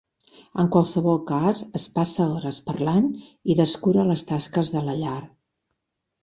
[0.61, 3.05] En qualsevol cas, es passa hores parlant
[3.53, 5.21] i descura les tasques de la llar.